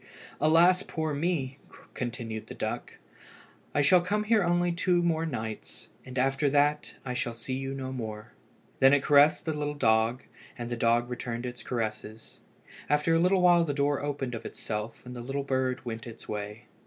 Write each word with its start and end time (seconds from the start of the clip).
"Alas, 0.39 0.81
poor 0.81 1.13
me!" 1.13 1.59
continued 1.93 2.47
the 2.47 2.55
duck, 2.55 2.93
"I 3.75 3.83
shall 3.83 4.01
come 4.01 4.23
here 4.23 4.41
only 4.43 4.69
on 4.71 4.75
two 4.75 5.03
more 5.03 5.27
nights. 5.27 5.89
After 6.15 6.49
that 6.49 6.95
I 7.05 7.13
shall 7.13 7.35
see 7.35 7.53
you 7.53 7.75
no 7.75 7.93
more." 7.93 8.33
Then 8.79 8.95
it 8.95 9.03
caressed 9.03 9.45
the 9.45 9.53
little 9.53 9.75
dog, 9.75 10.23
and 10.57 10.71
the 10.71 10.75
dog 10.75 11.07
returned 11.07 11.45
its 11.45 11.61
caresses. 11.61 12.39
After 12.89 13.13
a 13.13 13.19
little 13.19 13.43
while 13.43 13.63
the 13.63 13.75
door 13.75 14.01
opened 14.01 14.33
of 14.33 14.43
itself 14.43 15.05
and 15.05 15.15
the 15.15 15.21
little 15.21 15.43
bird 15.43 15.85
went 15.85 16.07
its 16.07 16.27
way. 16.27 16.65